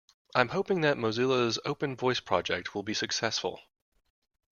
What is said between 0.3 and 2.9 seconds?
I'm hoping that Mozilla's Open Voice project will